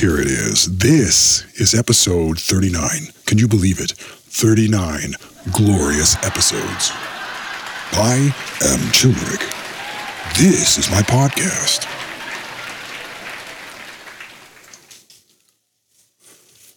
[0.00, 0.78] Here it is.
[0.78, 3.12] This is episode 39.
[3.26, 3.90] Can you believe it?
[3.90, 5.12] 39
[5.52, 6.90] glorious episodes.
[7.92, 8.32] I
[8.64, 9.42] am Chilrick.
[10.38, 11.84] This is my podcast.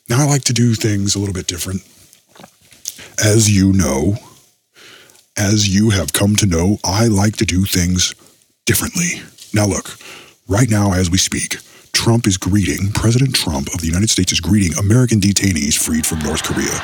[0.09, 1.81] Now, I like to do things a little bit different.
[3.23, 4.17] As you know,
[5.37, 8.15] as you have come to know, I like to do things
[8.65, 9.21] differently.
[9.53, 9.97] Now, look,
[10.49, 11.59] right now, as we speak,
[11.93, 16.19] Trump is greeting, President Trump of the United States is greeting American detainees freed from
[16.19, 16.81] North Korea.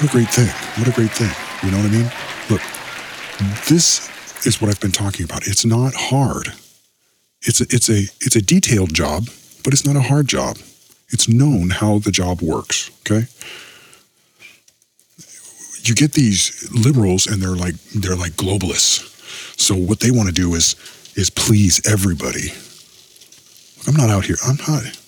[0.00, 0.48] What a great thing.
[0.78, 1.30] What a great thing.
[1.62, 2.10] You know what I mean?
[2.48, 2.62] Look,
[3.68, 4.08] this
[4.46, 5.46] is what I've been talking about.
[5.46, 6.54] It's not hard.
[7.42, 9.26] It's a, it's a it's a detailed job,
[9.64, 10.58] but it's not a hard job.
[11.10, 13.26] It's known how the job works, okay?
[15.82, 19.08] You get these liberals and they're like they're like globalists.
[19.60, 20.74] So what they want to do is
[21.14, 22.52] is please everybody.
[23.86, 24.36] I'm not out here.
[24.44, 24.98] I'm not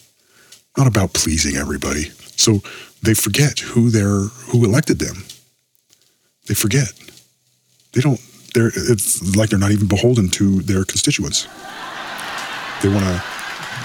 [0.76, 2.10] not about pleasing everybody.
[2.36, 2.60] So
[3.02, 5.24] they forget who they're who elected them.
[6.46, 6.92] They forget.
[7.92, 8.20] They don't.
[8.54, 8.68] They're.
[8.74, 11.46] It's like they're not even beholden to their constituents.
[12.82, 13.22] They want to,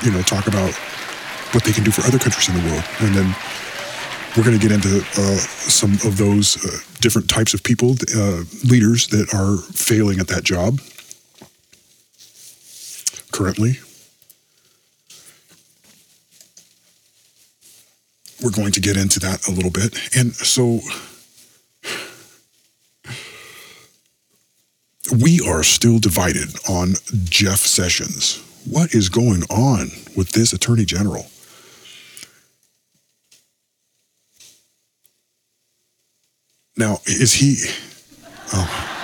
[0.03, 0.73] you know, talk about
[1.53, 3.35] what they can do for other countries in the world, and then
[4.35, 8.43] we're going to get into uh, some of those uh, different types of people, uh,
[8.65, 10.79] leaders that are failing at that job
[13.39, 13.79] currently.
[18.43, 19.97] We're going to get into that a little bit.
[20.17, 20.81] And so
[25.23, 28.43] we are still divided on Jeff Sessions.
[28.69, 29.87] What is going on
[30.17, 31.25] with this attorney general?
[36.75, 37.55] Now, is he.
[38.53, 38.95] Oh.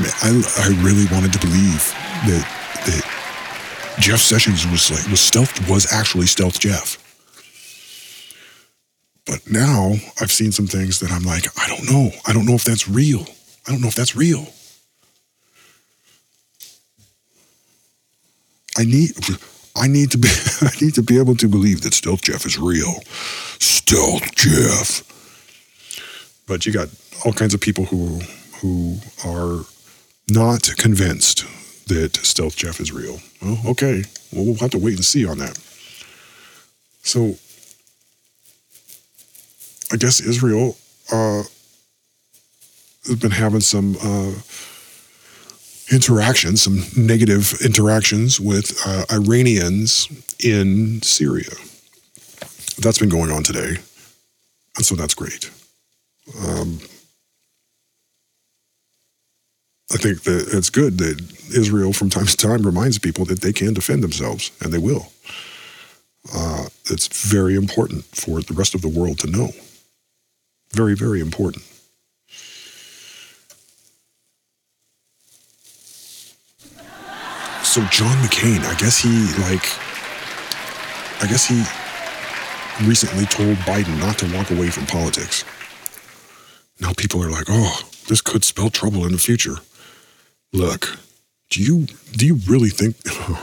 [0.00, 0.28] I,
[0.58, 1.92] I really wanted to believe
[2.26, 6.98] that that Jeff Sessions was like was stealth was actually stealth Jeff.
[9.26, 12.10] But now I've seen some things that I'm like, I don't know.
[12.26, 13.26] I don't know if that's real.
[13.66, 14.46] I don't know if that's real.
[18.78, 19.10] I need
[19.76, 20.28] I need to be
[20.62, 23.00] I need to be able to believe that Stealth Jeff is real.
[23.58, 25.02] Stealth Jeff.
[26.46, 26.88] But you got
[27.24, 28.20] all kinds of people who
[28.60, 29.64] who are
[30.30, 31.37] not convinced
[31.88, 33.18] that Stealth Jeff is real.
[33.42, 34.04] Well, okay.
[34.32, 35.58] Well, we'll have to wait and see on that.
[37.02, 37.36] So,
[39.92, 40.76] I guess Israel
[41.10, 41.42] uh,
[43.06, 44.34] has been having some uh,
[45.90, 50.08] interactions, some negative interactions with uh, Iranians
[50.44, 51.50] in Syria.
[52.78, 53.76] That's been going on today.
[54.76, 55.50] And so that's great.
[56.46, 56.80] Um,
[59.90, 61.20] I think that it's good that
[61.56, 65.12] Israel, from time to time, reminds people that they can defend themselves, and they will.
[66.34, 69.48] Uh, it's very important for the rest of the world to know.
[70.72, 71.64] Very, very important.
[77.62, 79.08] So John McCain, I guess he
[79.42, 79.64] like,
[81.22, 81.64] I guess he
[82.86, 85.44] recently told Biden not to walk away from politics.
[86.80, 89.56] Now people are like, oh, this could spell trouble in the future.
[90.52, 90.98] Look,
[91.50, 92.96] do you do you really think?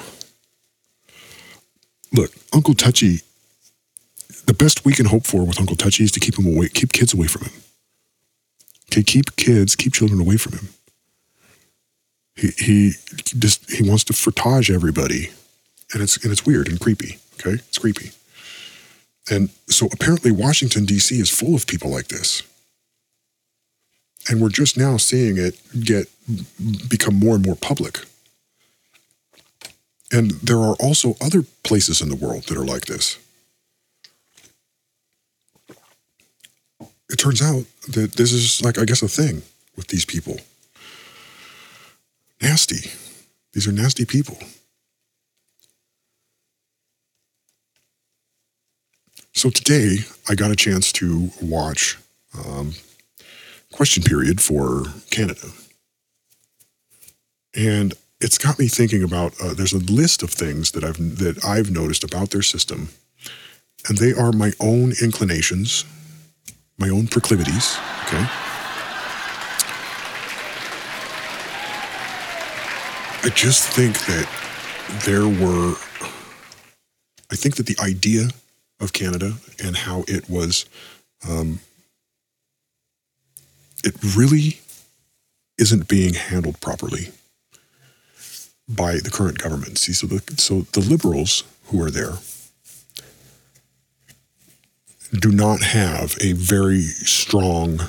[2.13, 3.21] Look, Uncle Touchy.
[4.45, 6.93] The best we can hope for with Uncle Touchy is to keep him away, keep
[6.93, 7.53] kids away from him.
[8.91, 10.69] Okay, keep kids, keep children away from him.
[12.35, 15.31] He he just he wants to frottage everybody,
[15.93, 17.17] and it's and it's weird and creepy.
[17.39, 18.11] Okay, it's creepy.
[19.29, 21.19] And so apparently Washington D.C.
[21.19, 22.43] is full of people like this
[24.29, 26.07] and we're just now seeing it get
[26.89, 27.99] become more and more public.
[30.11, 33.17] And there are also other places in the world that are like this.
[37.09, 39.43] It turns out that this is like I guess a thing
[39.75, 40.37] with these people.
[42.41, 42.91] Nasty.
[43.53, 44.37] These are nasty people.
[49.33, 49.97] So today
[50.29, 51.97] I got a chance to watch
[52.37, 52.73] um,
[53.75, 55.47] question period for Canada.
[57.53, 61.43] And it's got me thinking about uh, there's a list of things that I've that
[61.43, 62.89] I've noticed about their system,
[63.87, 65.83] and they are my own inclinations,
[66.77, 67.77] my own proclivities.
[68.05, 68.25] Okay.
[73.23, 74.27] I just think that
[75.05, 75.75] there were.
[77.31, 78.29] I think that the idea
[78.79, 79.33] of Canada
[79.63, 80.65] and how it was
[81.27, 81.59] um,
[83.85, 84.59] it really
[85.59, 87.09] isn't being handled properly.
[88.67, 89.77] by the current government.
[89.77, 92.13] See, so the so the liberals who are there
[95.19, 97.79] do not have a very strong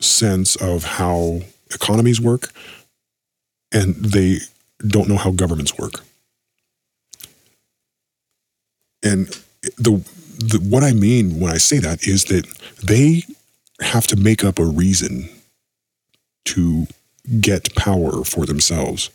[0.00, 1.40] sense of how
[1.74, 2.52] economies work,
[3.72, 4.38] and they
[4.86, 6.00] don't know how governments work.
[9.02, 9.28] And
[9.78, 10.04] the,
[10.38, 12.46] the what I mean when I say that is that
[12.84, 13.22] they
[13.80, 15.28] have to make up a reason
[16.46, 16.86] to
[17.40, 19.10] get power for themselves.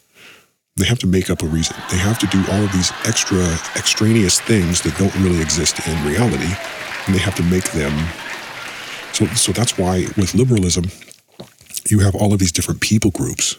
[0.76, 1.76] They have to make up a reason.
[1.90, 3.44] They have to do all of these extra
[3.76, 6.54] extraneous things that don't really exist in reality,
[7.06, 7.92] and they have to make them.
[9.14, 10.86] So, so that's why with liberalism,
[11.90, 13.58] you have all of these different people groups.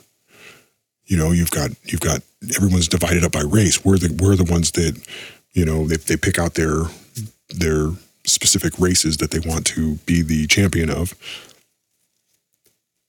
[1.04, 2.22] You know, you've got you've got
[2.56, 3.84] everyone's divided up by race.
[3.84, 4.98] We're the we're the ones that,
[5.52, 6.84] you know, they they pick out their
[7.50, 7.90] their
[8.24, 11.14] specific races that they want to be the champion of.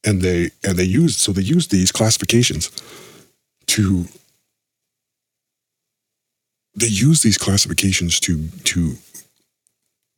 [0.05, 2.71] And they and they use so they use these classifications
[3.67, 4.05] to
[6.75, 8.97] they use these classifications to to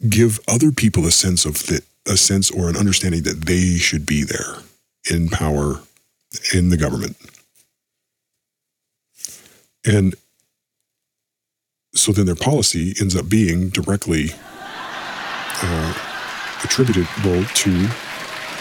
[0.09, 4.05] give other people a sense of that a sense or an understanding that they should
[4.05, 4.61] be there
[5.09, 5.81] in power
[6.53, 7.15] in the government.
[9.85, 10.15] And
[11.93, 14.31] so then their policy ends up being directly
[15.61, 15.93] uh,
[16.63, 17.71] attributable to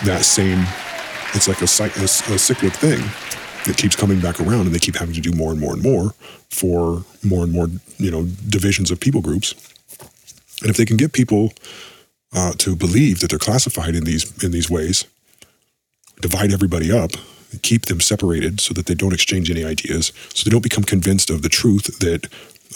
[0.04, 0.64] that same
[1.34, 3.00] it's like a, a, a cyclic thing
[3.64, 5.82] that keeps coming back around and they keep having to do more and more and
[5.82, 6.10] more
[6.50, 7.68] for more and more
[7.98, 9.54] you know divisions of people groups.
[10.60, 11.52] And if they can get people
[12.34, 15.06] uh, to believe that they're classified in these in these ways
[16.20, 17.10] divide everybody up
[17.62, 21.30] keep them separated so that they don't exchange any ideas so they don't become convinced
[21.30, 22.28] of the truth that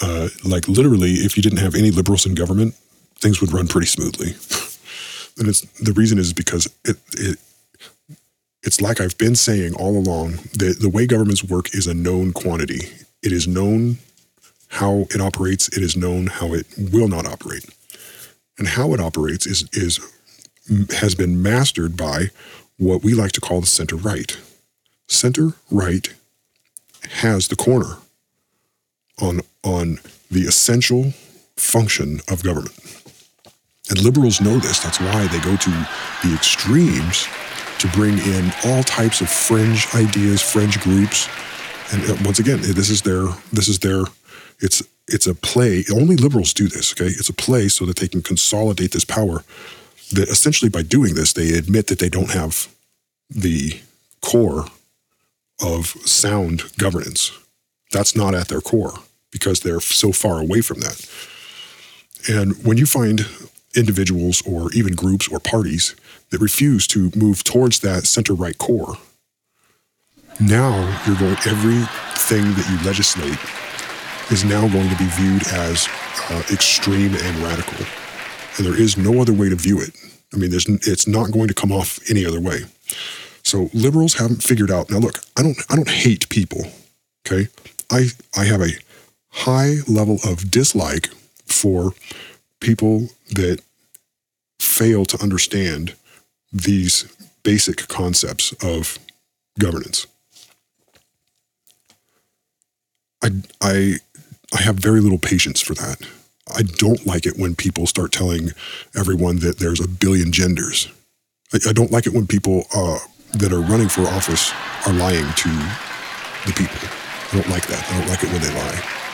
[0.02, 2.74] uh, like literally if you didn't have any liberals in government
[3.20, 4.28] things would run pretty smoothly
[5.38, 7.38] and it's the reason is because it, it
[8.62, 12.32] it's like I've been saying all along that the way governments work is a known
[12.32, 12.80] quantity.
[13.22, 13.98] It is known
[14.68, 17.64] how it operates, it is known how it will not operate.
[18.58, 20.00] And how it operates is, is
[20.98, 22.26] has been mastered by
[22.76, 24.36] what we like to call the center right.
[25.06, 26.12] Center right
[27.10, 27.96] has the corner
[29.22, 29.98] on, on
[30.30, 31.12] the essential
[31.56, 32.74] function of government.
[33.90, 34.80] And liberals know this.
[34.80, 35.70] That's why they go to
[36.22, 37.26] the extremes
[37.78, 41.28] to bring in all types of fringe ideas, fringe groups.
[41.92, 44.04] And uh, once again, this is their this is their
[44.60, 45.84] it's it's a play.
[45.92, 47.06] Only liberals do this, okay?
[47.06, 49.44] It's a play so that they can consolidate this power.
[50.12, 52.68] That essentially by doing this, they admit that they don't have
[53.30, 53.80] the
[54.20, 54.66] core
[55.62, 57.32] of sound governance.
[57.90, 58.94] That's not at their core
[59.30, 61.08] because they're so far away from that.
[62.28, 63.26] And when you find
[63.74, 65.94] individuals or even groups or parties
[66.30, 68.96] that refuse to move towards that center right core.
[70.40, 70.76] Now
[71.06, 73.38] you're going, everything that you legislate
[74.30, 75.88] is now going to be viewed as
[76.30, 77.86] uh, extreme and radical.
[78.56, 79.90] And there is no other way to view it.
[80.32, 82.64] I mean, there's, it's not going to come off any other way.
[83.42, 84.90] So liberals haven't figured out.
[84.90, 86.66] Now, look, I don't, I don't hate people.
[87.26, 87.48] Okay,
[87.90, 88.72] I, I have a
[89.30, 91.08] high level of dislike
[91.46, 91.92] for
[92.60, 93.60] people that
[94.58, 95.94] fail to understand
[96.52, 97.04] these
[97.42, 98.98] basic concepts of
[99.58, 100.06] governance.
[103.22, 103.94] I, I,
[104.52, 105.98] I have very little patience for that.
[106.54, 108.50] I don't like it when people start telling
[108.96, 110.88] everyone that there's a billion genders.
[111.52, 112.98] I, I don't like it when people uh,
[113.34, 114.52] that are running for office
[114.86, 115.48] are lying to
[116.46, 116.88] the people.
[117.30, 117.84] I don't like that.
[117.90, 119.07] I don't like it when they lie.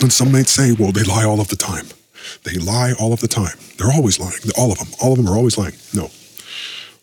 [0.00, 1.86] And some might say, well, they lie all of the time.
[2.44, 3.56] They lie all of the time.
[3.78, 4.38] They're always lying.
[4.58, 4.88] All of them.
[5.00, 5.74] All of them are always lying.
[5.94, 6.10] No,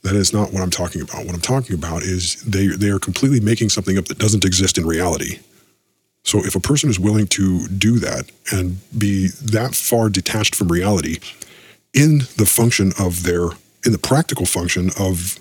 [0.03, 1.25] that is not what I'm talking about.
[1.25, 4.77] What I'm talking about is they they are completely making something up that doesn't exist
[4.77, 5.39] in reality.
[6.23, 10.69] So if a person is willing to do that and be that far detached from
[10.69, 11.19] reality
[11.93, 13.49] in the function of their
[13.85, 15.39] in the practical function of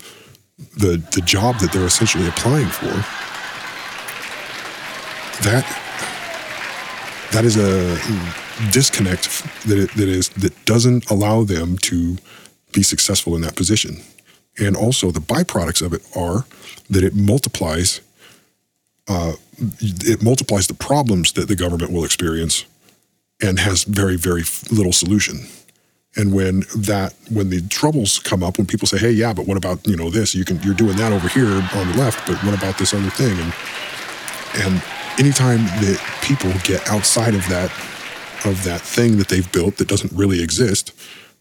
[0.77, 2.93] the the job that they're essentially applying for,
[5.43, 5.92] that
[7.33, 7.99] that is a
[8.71, 12.17] disconnect that it, that is that doesn't allow them to
[12.73, 14.03] be successful in that position.
[14.59, 16.45] And also the byproducts of it are
[16.91, 18.01] that it multiplies
[19.09, 19.33] uh,
[19.81, 22.65] it multiplies the problems that the government will experience
[23.43, 25.47] and has very very little solution.
[26.15, 29.57] And when that when the troubles come up, when people say, "Hey, yeah, but what
[29.57, 30.35] about you know this?
[30.35, 33.09] You can you're doing that over here on the left, but what about this other
[33.09, 33.53] thing?" And
[34.63, 34.83] and
[35.19, 37.71] anytime that people get outside of that
[38.45, 40.93] of that thing that they've built that doesn't really exist,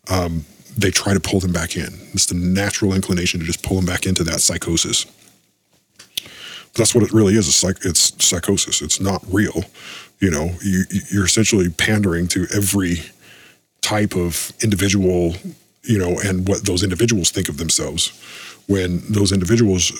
[0.10, 0.46] um,
[0.78, 1.90] they try to pull them back in.
[2.13, 5.06] It's the natural inclination to just pull them back into that psychosis.
[6.75, 7.48] That's what it really is.
[7.48, 8.82] It's psych- it's psychosis.
[8.82, 9.66] It's not real.
[10.20, 13.01] You know, you, you're essentially pandering to every
[13.82, 15.36] type of individual,
[15.84, 18.12] you know, and what those individuals think of themselves
[18.68, 19.92] when those individuals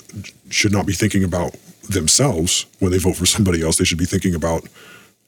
[0.50, 1.56] should not be thinking about
[1.90, 3.78] themselves when they vote for somebody else.
[3.78, 4.68] They should be thinking about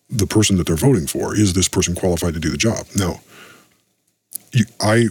[0.09, 1.35] the person that they're voting for.
[1.35, 2.85] Is this person qualified to do the job?
[2.95, 3.21] Now,
[4.51, 5.07] you, I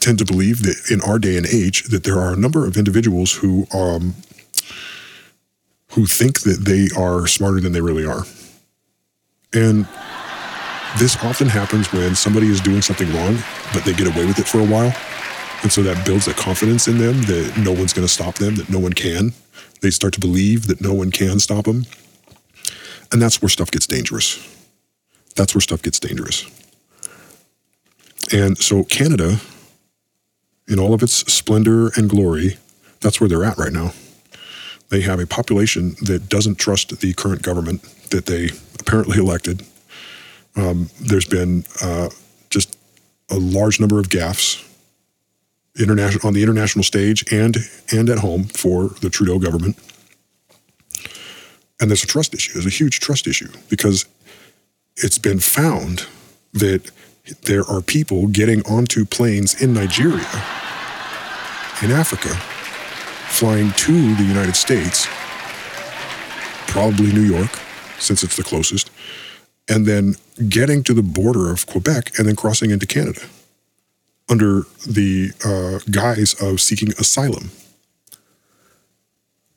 [0.00, 2.76] tend to believe that in our day and age that there are a number of
[2.76, 4.14] individuals who um,
[5.90, 8.24] who think that they are smarter than they really are.
[9.52, 9.86] And
[10.98, 13.38] this often happens when somebody is doing something wrong,
[13.74, 14.94] but they get away with it for a while.
[15.62, 18.56] And so that builds a confidence in them that no one's going to stop them,
[18.56, 19.32] that no one can.
[19.82, 21.86] They start to believe that no one can stop them.
[23.10, 24.38] And that's where stuff gets dangerous.
[25.34, 26.46] That's where stuff gets dangerous.
[28.32, 29.40] And so Canada,
[30.68, 32.58] in all of its splendor and glory,
[33.00, 33.92] that's where they're at right now.
[34.88, 39.62] They have a population that doesn't trust the current government that they apparently elected.
[40.54, 42.10] Um, there's been uh,
[42.50, 42.78] just
[43.30, 44.64] a large number of gaffes
[45.78, 47.56] international on the international stage and
[47.90, 49.76] and at home for the Trudeau government.
[51.80, 52.52] And there's a trust issue.
[52.52, 54.06] There's a huge trust issue because
[54.96, 56.06] it's been found
[56.52, 56.90] that
[57.42, 60.28] there are people getting onto planes in Nigeria,
[61.82, 62.28] in Africa,
[63.30, 65.06] flying to the United States,
[66.68, 67.58] probably New York,
[67.98, 68.90] since it's the closest,
[69.68, 70.16] and then
[70.48, 73.22] getting to the border of Quebec and then crossing into Canada
[74.32, 77.50] under the uh, guise of seeking asylum.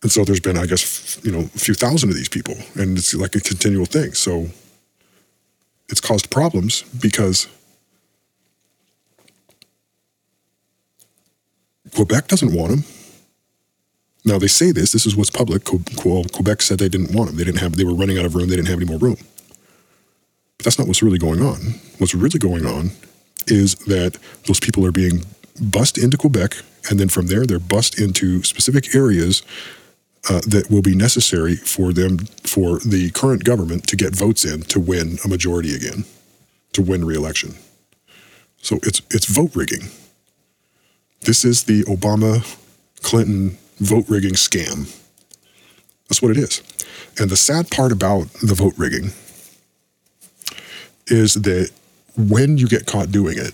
[0.04, 2.98] And so there's been, I guess, you know, a few thousand of these people, and
[2.98, 4.14] it's like a continual thing.
[4.14, 4.48] So
[5.88, 7.48] it's caused problems because
[11.96, 12.84] Quebec doesn't want them.
[14.26, 14.92] Now they say this.
[14.92, 15.64] This is what's public.
[15.64, 17.38] Quebec said they didn't want them.
[17.38, 17.78] They didn't have.
[17.78, 18.50] They were running out of room.
[18.50, 19.18] They didn't have any more room.
[20.58, 21.80] But that's not what's really going on.
[21.98, 22.92] What's really going on
[23.48, 25.26] is that those people are being
[25.62, 26.56] bussed into Quebec,
[26.90, 29.44] and then from there they're bussed into specific areas
[30.30, 34.62] uh, that will be necessary for them for the current government to get votes in
[34.64, 36.06] to win a majority again,
[36.74, 37.56] to win re-election.
[38.58, 39.90] So it's it's vote rigging.
[41.22, 42.44] This is the Obama
[43.02, 44.90] Clinton vote rigging scam.
[46.08, 46.62] That's what it is.
[47.20, 49.12] And the sad part about the vote rigging
[51.08, 51.72] is that
[52.18, 53.54] when you get caught doing it,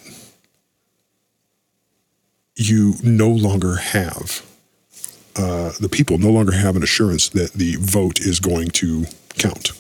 [2.56, 4.46] you no longer have,
[5.36, 9.06] uh, the people no longer have an assurance that the vote is going to
[9.38, 9.72] count.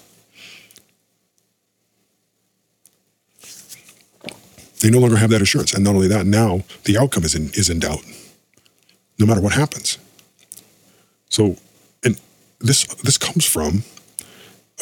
[4.79, 5.73] They no longer have that assurance.
[5.73, 8.03] And not only that, now the outcome is in, is in doubt,
[9.19, 9.99] no matter what happens.
[11.29, 11.57] So,
[12.03, 12.19] and
[12.59, 13.83] this this comes from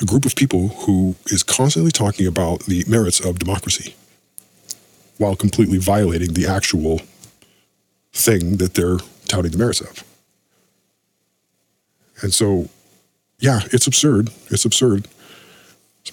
[0.01, 3.96] a group of people who is constantly talking about the merits of democracy
[5.18, 7.01] while completely violating the actual
[8.13, 10.03] thing that they're touting the merits of.
[12.22, 12.70] And so,
[13.39, 14.29] yeah, it's absurd.
[14.50, 15.08] It's absurd.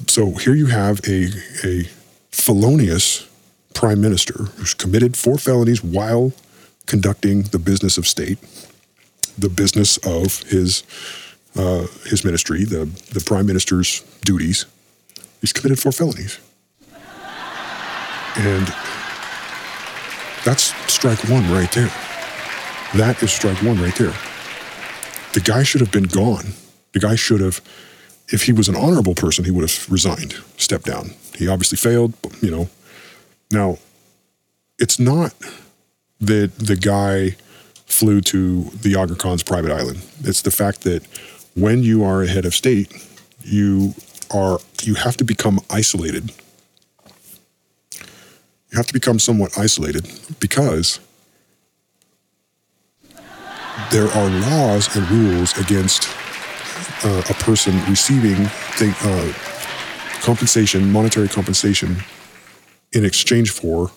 [0.09, 1.29] So here you have a,
[1.65, 1.85] a
[2.31, 3.29] felonious
[3.75, 6.33] prime minister who's committed four felonies while
[6.87, 8.39] conducting the business of state
[9.39, 10.83] the business of his
[11.57, 14.67] uh, his ministry, the the prime minister's duties.
[15.41, 16.41] He's committed four felonies,
[18.37, 18.67] and
[20.45, 21.93] that's strike one right there.
[22.95, 24.15] That is strike one right there.
[25.35, 26.55] The guy should have been gone.
[26.93, 27.61] The guy should have,
[28.29, 31.11] if he was an honorable person, he would have resigned, stepped down.
[31.35, 32.69] He obviously failed, you know.
[33.51, 33.79] Now,
[34.79, 35.35] it's not
[36.21, 37.37] that the guy
[37.87, 40.01] flew to the Aga Khan's private island.
[40.25, 41.07] It's the fact that
[41.57, 42.93] when you are a head of state,
[43.43, 43.95] you
[44.33, 46.33] are you have to become isolated.
[48.71, 50.07] You have to become somewhat isolated
[50.39, 51.01] because
[53.91, 56.09] there are laws and rules against
[57.05, 58.47] uh, a person receiving
[58.81, 59.33] uh,
[60.21, 61.97] compensation, monetary compensation,
[62.93, 63.93] in exchange for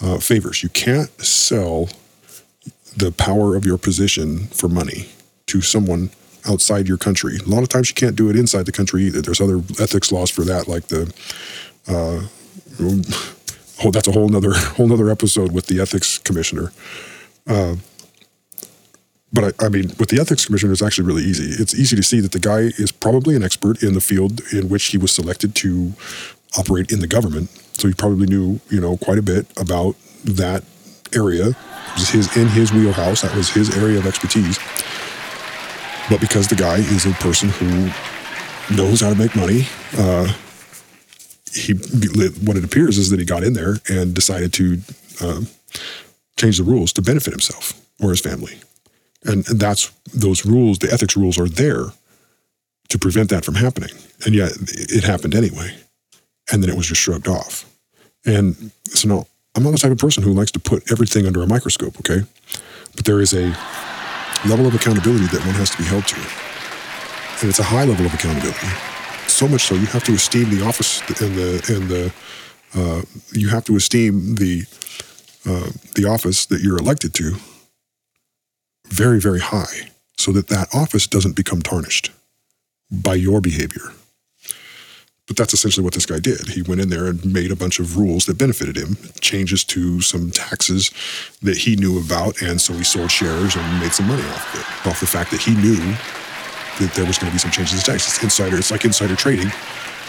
[0.00, 0.62] uh, favors.
[0.62, 1.90] You can't sell
[2.96, 5.08] the power of your position for money
[5.46, 6.10] to someone
[6.48, 7.36] outside your country.
[7.36, 9.22] A lot of times you can't do it inside the country either.
[9.22, 11.12] There's other ethics laws for that, like the
[11.88, 12.26] uh,
[13.84, 16.72] oh, that's a whole nother whole nother episode with the ethics commissioner.
[17.46, 17.76] Uh,
[19.32, 21.62] but I, I, mean, with the ethics commissioner, it's actually really easy.
[21.62, 24.68] It's easy to see that the guy is probably an expert in the field in
[24.68, 25.92] which he was selected to
[26.58, 27.48] operate in the government.
[27.74, 29.94] So he probably knew, you know, quite a bit about
[30.24, 30.64] that
[31.14, 31.50] area.
[31.50, 33.22] It was his in his wheelhouse.
[33.22, 34.58] That was his area of expertise.
[36.10, 37.88] But because the guy is a person who
[38.74, 39.62] knows how to make money,
[39.96, 40.30] uh,
[41.54, 41.72] he
[42.44, 44.78] what it appears is that he got in there and decided to
[45.20, 45.40] uh,
[46.36, 48.58] change the rules to benefit himself or his family,
[49.24, 50.80] and, and that's those rules.
[50.80, 51.86] The ethics rules are there
[52.88, 53.94] to prevent that from happening,
[54.26, 55.76] and yet it happened anyway,
[56.52, 57.66] and then it was just shrugged off.
[58.26, 61.40] And so no, I'm not the type of person who likes to put everything under
[61.42, 61.98] a microscope.
[62.00, 62.26] Okay,
[62.96, 63.56] but there is a
[64.46, 66.16] level of accountability that one has to be held to,
[67.40, 68.66] and it's a high level of accountability.
[69.26, 72.12] So much so you have to esteem the office and the and the
[72.74, 74.64] uh, you have to esteem the
[75.46, 77.36] uh, the office that you're elected to
[78.88, 82.10] very very high so that that office doesn't become tarnished
[82.90, 83.92] by your behavior
[85.30, 87.78] but that's essentially what this guy did he went in there and made a bunch
[87.78, 90.90] of rules that benefited him changes to some taxes
[91.40, 94.60] that he knew about and so he sold shares and made some money off of
[94.60, 95.94] it off the fact that he knew
[96.80, 98.08] that there was going to be some changes in tax.
[98.08, 98.56] It's insider.
[98.56, 99.52] It's like insider trading.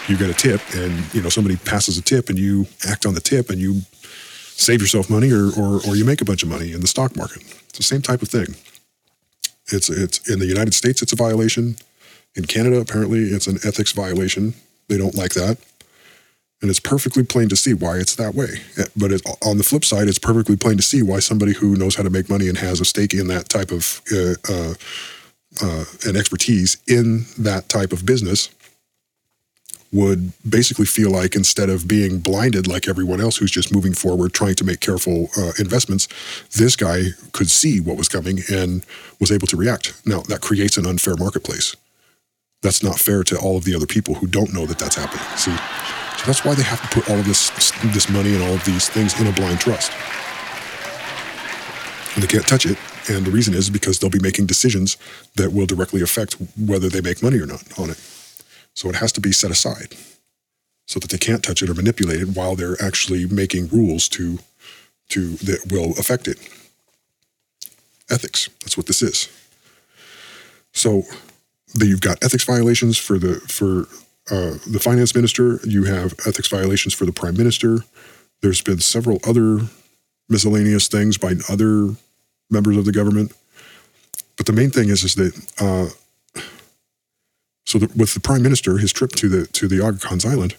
[0.08, 3.14] You get a tip, and you know somebody passes a tip, and you act on
[3.14, 6.48] the tip, and you save yourself money, or or, or you make a bunch of
[6.48, 7.42] money in the stock market.
[7.68, 8.56] It's the same type of thing.
[9.68, 11.76] It's it's in the United States, it's a violation.
[12.34, 14.54] In Canada, apparently, it's an ethics violation.
[14.92, 15.56] They don't like that.
[16.60, 18.60] And it's perfectly plain to see why it's that way.
[18.94, 21.96] But it, on the flip side, it's perfectly plain to see why somebody who knows
[21.96, 24.74] how to make money and has a stake in that type of uh, uh,
[25.62, 28.50] uh, and expertise in that type of business
[29.92, 34.34] would basically feel like instead of being blinded like everyone else who's just moving forward
[34.34, 36.06] trying to make careful uh, investments,
[36.58, 38.84] this guy could see what was coming and
[39.20, 39.94] was able to react.
[40.06, 41.76] Now, that creates an unfair marketplace.
[42.62, 45.24] That's not fair to all of the other people who don't know that that's happening.
[45.36, 45.54] See,
[46.18, 47.50] so that's why they have to put all of this
[47.92, 49.92] this money and all of these things in a blind trust.
[52.14, 54.96] And they can't touch it and the reason is because they'll be making decisions
[55.36, 57.98] that will directly affect whether they make money or not on it.
[58.74, 59.96] So it has to be set aside
[60.86, 64.38] so that they can't touch it or manipulate it while they're actually making rules to
[65.08, 66.38] to that will affect it.
[68.10, 68.48] Ethics.
[68.60, 69.28] That's what this is.
[70.72, 71.02] So
[71.74, 73.88] the, you've got ethics violations for the for
[74.30, 75.60] uh, the finance minister.
[75.64, 77.80] You have ethics violations for the prime minister.
[78.40, 79.60] There's been several other
[80.28, 81.94] miscellaneous things by other
[82.50, 83.32] members of the government.
[84.36, 85.88] But the main thing is is that uh,
[87.64, 90.56] so the, with the prime minister, his trip to the to the Aga Khan's Island,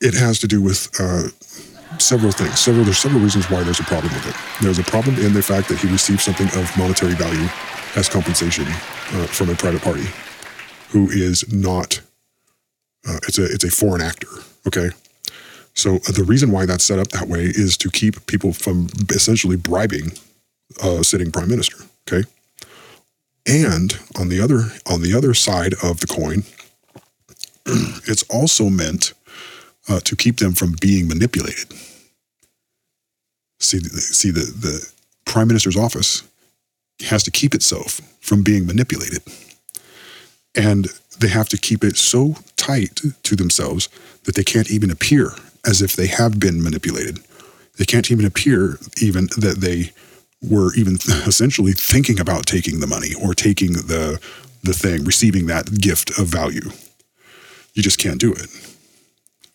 [0.00, 1.28] it has to do with uh,
[1.98, 2.58] several things.
[2.58, 4.36] Several there's several reasons why there's a problem with it.
[4.62, 7.48] There's a problem in the fact that he received something of monetary value
[7.96, 10.06] as compensation uh, from a private party,
[10.90, 12.00] who is not.
[13.06, 14.28] Uh, it's a it's a foreign actor.
[14.66, 14.90] Okay,
[15.74, 18.88] so uh, the reason why that's set up that way is to keep people from
[19.10, 20.12] essentially bribing
[20.82, 21.76] a sitting prime minister.
[22.08, 22.28] Okay.
[23.46, 26.44] And on the other on the other side of the coin,
[28.06, 29.14] it's also meant
[29.88, 31.72] uh, to keep them from being manipulated.
[33.58, 34.88] See, see the the
[35.24, 36.22] prime minister's office
[37.06, 39.22] has to keep itself from being manipulated,
[40.54, 40.88] and
[41.18, 43.88] they have to keep it so tight to themselves
[44.24, 45.32] that they can't even appear
[45.64, 47.18] as if they have been manipulated.
[47.78, 49.92] They can't even appear even that they
[50.42, 50.94] were even
[51.26, 54.20] essentially thinking about taking the money or taking the
[54.64, 56.70] the thing, receiving that gift of value.
[57.74, 58.48] You just can't do it.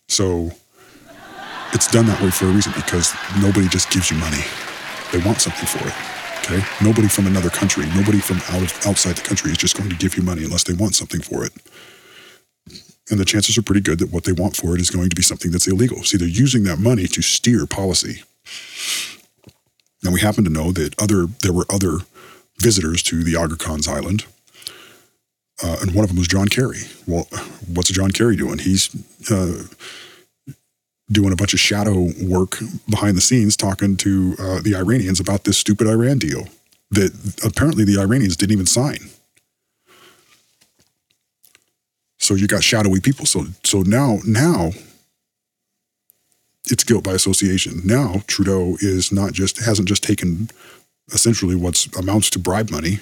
[0.09, 0.51] So
[1.73, 4.43] it's done that way for a reason because nobody just gives you money.
[5.13, 6.16] They want something for it.
[6.49, 6.63] Okay?
[6.81, 9.95] Nobody from another country, nobody from out of outside the country is just going to
[9.97, 11.51] give you money unless they want something for it
[13.09, 15.15] and the chances are pretty good that what they want for it is going to
[15.15, 16.03] be something that's illegal.
[16.03, 18.23] See, they're using that money to steer policy.
[20.03, 21.99] Now we happen to know that other there were other
[22.59, 24.25] visitors to the Aga Khan's Island,
[25.63, 26.81] uh, and one of them was John Kerry.
[27.05, 27.27] Well,
[27.73, 28.59] what's John Kerry doing?
[28.59, 28.89] He's
[29.31, 29.63] uh,
[31.09, 35.45] doing a bunch of shadow work behind the scenes, talking to uh, the Iranians about
[35.45, 36.47] this stupid Iran deal
[36.91, 37.11] that
[37.45, 39.09] apparently the Iranians didn't even sign.
[42.17, 43.25] So you got shadowy people.
[43.25, 44.71] So so now now
[46.69, 47.81] it's guilt by association.
[47.85, 50.49] Now Trudeau is not just hasn't just taken
[51.13, 52.99] essentially what amounts to bribe money,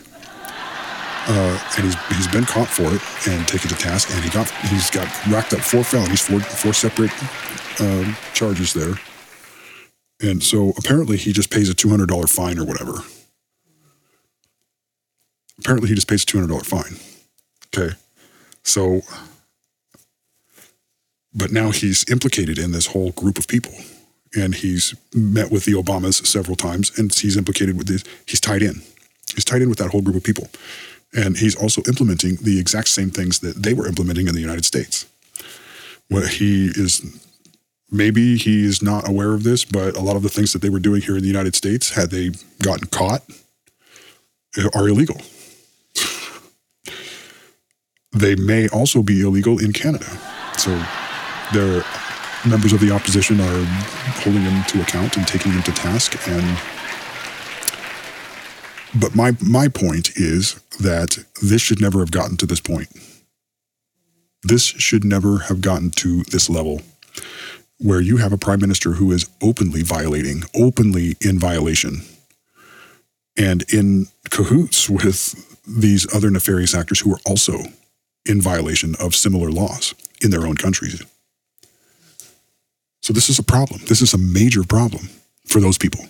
[1.27, 4.49] uh, and he's he's been caught for it and taken to task, and he got
[4.69, 7.11] he's got racked up four felonies, four four separate
[7.79, 8.95] uh, charges there,
[10.21, 12.93] and so apparently he just pays a two hundred dollar fine or whatever.
[15.59, 16.97] Apparently he just pays a two hundred dollar fine.
[17.75, 17.95] Okay.
[18.63, 19.01] So,
[21.33, 23.73] but now he's implicated in this whole group of people.
[24.37, 28.03] And he's met with the Obamas several times, and he's implicated with this.
[28.25, 28.81] He's tied in.
[29.33, 30.49] He's tied in with that whole group of people.
[31.13, 34.65] And he's also implementing the exact same things that they were implementing in the United
[34.65, 35.05] States.
[36.09, 37.01] What he is
[37.95, 40.79] maybe he's not aware of this, but a lot of the things that they were
[40.79, 42.31] doing here in the United States, had they
[42.61, 43.23] gotten caught,
[44.73, 45.21] are illegal.
[48.11, 50.05] They may also be illegal in Canada.
[50.57, 50.71] So
[51.53, 51.83] their
[52.47, 53.65] members of the opposition are
[54.23, 56.57] holding him to account and taking him to task and
[58.97, 62.87] but my my point is that this should never have gotten to this point.
[64.43, 66.81] This should never have gotten to this level
[67.79, 72.01] where you have a prime minister who is openly violating, openly in violation,
[73.37, 77.59] and in cahoots with these other nefarious actors who are also
[78.25, 81.01] in violation of similar laws in their own countries.
[83.01, 83.81] So this is a problem.
[83.87, 85.09] This is a major problem
[85.45, 86.05] for those people.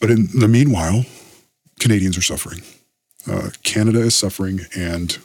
[0.00, 1.04] But in the meanwhile,
[1.78, 2.62] Canadians are suffering.
[3.30, 5.18] Uh, Canada is suffering, and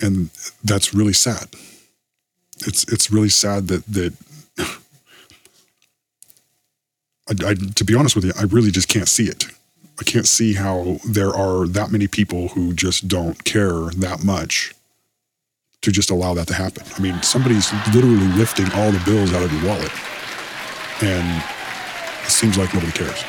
[0.00, 0.30] and
[0.62, 1.48] that's really sad.
[2.60, 4.14] It's it's really sad that that.
[7.28, 9.46] I, I, to be honest with you, I really just can't see it.
[9.98, 14.74] I can't see how there are that many people who just don't care that much
[15.82, 16.84] to just allow that to happen.
[16.96, 19.92] I mean, somebody's literally lifting all the bills out of your wallet,
[21.02, 21.42] and
[22.24, 23.24] it seems like nobody cares.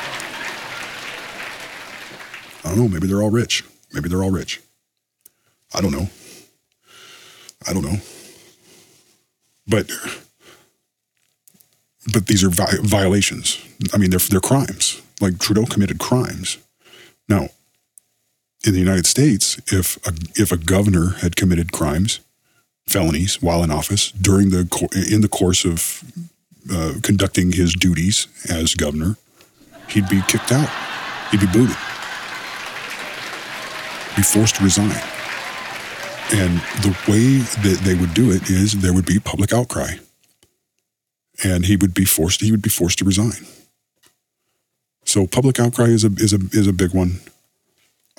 [2.64, 2.88] I don't know.
[2.88, 3.64] Maybe they're all rich.
[3.92, 4.60] Maybe they're all rich.
[5.74, 6.08] I don't know.
[7.66, 7.96] I don't know.
[9.68, 9.90] But
[12.12, 13.62] but these are vi- violations.
[13.92, 15.02] I mean, they're they're crimes.
[15.20, 16.58] Like Trudeau committed crimes.
[17.28, 17.48] Now,
[18.64, 22.20] in the United States, if a, if a governor had committed crimes,
[22.86, 24.60] felonies while in office during the
[25.12, 26.02] in the course of
[26.72, 29.16] uh, conducting his duties as governor,
[29.88, 30.70] he'd be kicked out.
[31.30, 31.76] He'd be booted
[34.18, 35.17] be forced to resign.
[36.30, 39.94] And the way that they would do it is there would be public outcry.
[41.42, 43.46] And he would be forced he would be forced to resign.
[45.04, 47.20] So public outcry is a is a is a big one.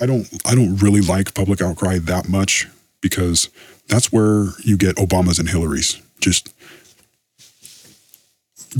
[0.00, 2.66] I don't I don't really like public outcry that much
[3.00, 3.48] because
[3.86, 6.52] that's where you get Obamas and Hillary's just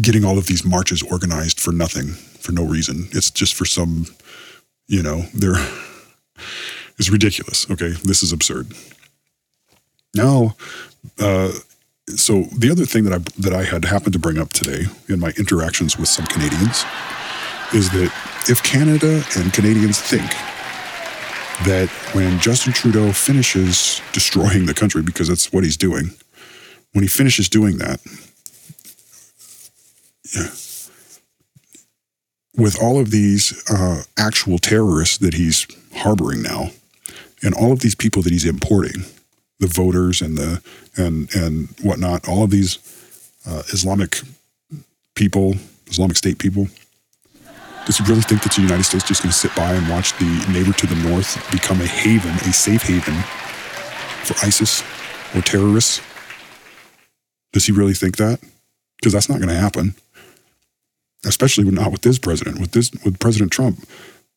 [0.01, 2.09] getting all of these marches organized for nothing,
[2.41, 3.09] for no reason.
[3.13, 4.07] It's just for some,
[4.87, 5.57] you know, they're
[6.99, 7.71] is ridiculous.
[7.71, 8.73] Okay, this is absurd.
[10.15, 10.57] Now,
[11.19, 11.53] uh,
[12.09, 15.21] so the other thing that I that I had happened to bring up today in
[15.21, 16.85] my interactions with some Canadians
[17.73, 18.13] is that
[18.49, 20.29] if Canada and Canadians think
[21.67, 26.11] that when Justin Trudeau finishes destroying the country because that's what he's doing,
[26.93, 28.01] when he finishes doing that,
[30.35, 30.51] yeah,
[32.57, 36.71] with all of these uh, actual terrorists that he's harboring now,
[37.43, 39.05] and all of these people that he's importing,
[39.61, 40.63] the voters and the
[40.97, 42.79] and and whatnot, all of these
[43.47, 44.21] uh, Islamic
[45.15, 45.55] people,
[45.87, 46.67] Islamic State people.
[47.87, 49.89] Does he really think that the United States is just going to sit by and
[49.89, 53.15] watch the neighbor to the north become a haven, a safe haven
[54.23, 54.83] for ISIS
[55.35, 56.01] or terrorists?
[57.53, 58.41] Does he really think that?
[58.97, 59.95] Because that's not going to happen.
[61.25, 63.87] Especially not with this president, with this with President Trump.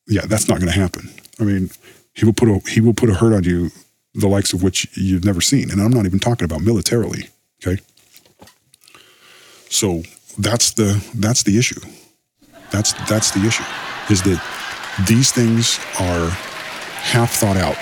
[0.06, 1.10] Yeah, that's not going to happen.
[1.40, 1.70] I mean,
[2.12, 3.70] he will put a he will put a hurt on you
[4.14, 5.70] the likes of which you've never seen.
[5.70, 7.28] And I'm not even talking about militarily.
[7.64, 7.82] Okay.
[9.68, 10.02] So
[10.38, 11.80] that's the that's the issue.
[12.70, 13.64] That's that's the issue.
[14.10, 14.42] Is that
[15.08, 17.76] these things are half thought out.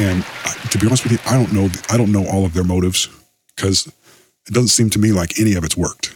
[0.00, 0.24] And
[0.70, 3.08] to be honest with you, I don't know I don't know all of their motives
[3.54, 3.86] because
[4.46, 6.14] it doesn't seem to me like any of it's worked.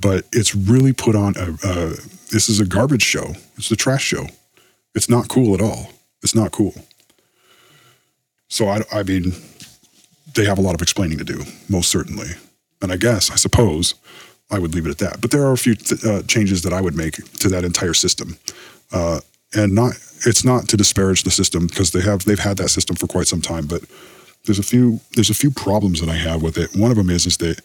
[0.00, 1.86] But it's really put on a, a
[2.30, 3.34] this is a garbage show.
[3.56, 4.26] It's a trash show.
[4.94, 5.90] It's not cool at all.
[6.22, 6.74] It's not cool.
[8.48, 9.32] So I, I mean,
[10.34, 12.28] they have a lot of explaining to do, most certainly.
[12.80, 13.94] And I guess, I suppose,
[14.50, 15.20] I would leave it at that.
[15.20, 17.94] But there are a few th- uh, changes that I would make to that entire
[17.94, 18.38] system,
[18.92, 19.20] uh,
[19.54, 19.92] and not
[20.26, 23.26] it's not to disparage the system because they have they've had that system for quite
[23.26, 23.66] some time.
[23.66, 23.82] But
[24.46, 26.74] there's a few there's a few problems that I have with it.
[26.76, 27.60] One of them is is that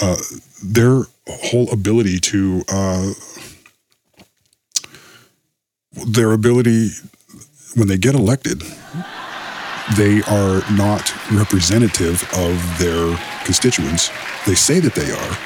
[0.00, 0.16] uh,
[0.62, 3.12] their whole ability to uh,
[6.06, 6.90] their ability
[7.74, 8.62] when they get elected,
[9.96, 14.10] they are not representative of their constituents.
[14.46, 15.38] They say that they are,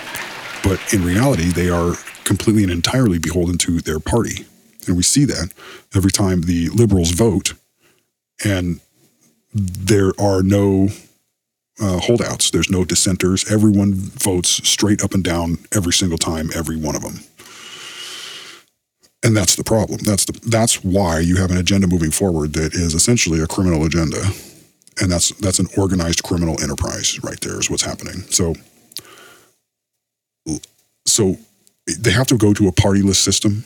[0.63, 4.47] but in reality, they are completely and entirely beholden to their party.
[4.87, 5.53] And we see that
[5.95, 7.55] every time the liberals vote,
[8.45, 8.81] and
[9.53, 10.89] there are no
[11.81, 13.51] uh, holdouts, there's no dissenters.
[13.51, 17.21] Everyone votes straight up and down every single time, every one of them.
[19.27, 19.99] And that's the problem.
[20.05, 23.85] That's the that's why you have an agenda moving forward that is essentially a criminal
[23.85, 24.23] agenda.
[25.01, 28.23] And that's that's an organized criminal enterprise right there is what's happening.
[28.31, 28.55] So
[31.07, 31.39] so
[31.99, 33.65] they have to go to a partyless system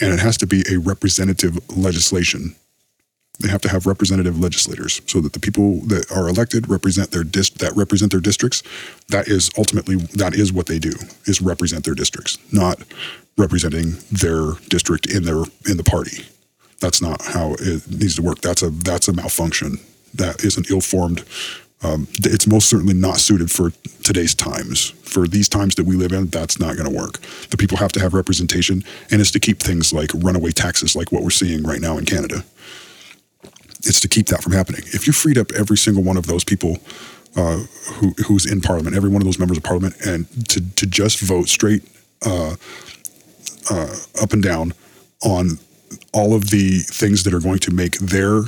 [0.00, 2.54] and it has to be a representative legislation
[3.40, 7.22] they have to have representative legislators so that the people that are elected represent their
[7.22, 8.62] dis- that represent their districts.
[9.08, 10.92] That is ultimately that is what they do
[11.26, 12.82] is represent their districts, not
[13.36, 16.26] representing their district in their in the party.
[16.80, 18.40] That's not how it needs to work.
[18.40, 19.78] That's a that's a malfunction.
[20.14, 21.24] That is an ill-formed.
[21.80, 23.70] Um, it's most certainly not suited for
[24.02, 24.90] today's times.
[25.04, 27.20] For these times that we live in, that's not going to work.
[27.50, 31.12] The people have to have representation, and it's to keep things like runaway taxes, like
[31.12, 32.42] what we're seeing right now in Canada
[33.84, 34.82] it's to keep that from happening.
[34.86, 36.78] If you freed up every single one of those people
[37.36, 37.58] uh,
[37.94, 41.20] who, who's in Parliament, every one of those members of Parliament, and to, to just
[41.20, 41.82] vote straight
[42.26, 42.56] uh,
[43.70, 44.72] uh, up and down
[45.24, 45.58] on
[46.12, 48.42] all of the things that are going to make their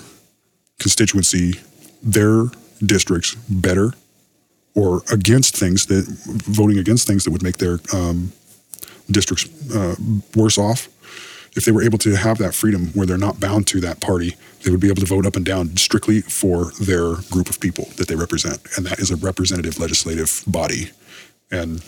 [0.78, 1.54] constituency,
[2.02, 2.46] their
[2.84, 3.92] districts better,
[4.74, 6.04] or against things that
[6.46, 8.32] voting against things that would make their um,
[9.10, 9.94] districts uh,
[10.34, 10.88] worse off
[11.56, 14.36] if they were able to have that freedom where they're not bound to that party,
[14.62, 17.86] they would be able to vote up and down strictly for their group of people
[17.96, 18.60] that they represent.
[18.76, 20.90] And that is a representative legislative body.
[21.50, 21.84] And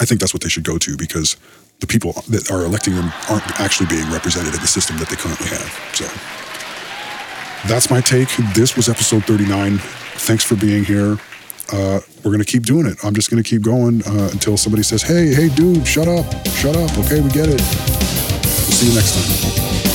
[0.00, 1.36] I think that's what they should go to because
[1.80, 5.16] the people that are electing them aren't actually being represented in the system that they
[5.16, 5.68] currently have.
[5.92, 6.04] So
[7.68, 8.28] that's my take.
[8.54, 9.78] This was episode 39.
[9.78, 11.18] Thanks for being here.
[11.72, 12.96] Uh, we're going to keep doing it.
[13.04, 16.24] I'm just going to keep going uh, until somebody says, hey, hey, dude, shut up,
[16.48, 16.96] shut up.
[16.98, 18.23] Okay, we get it.
[18.74, 19.93] See you next time.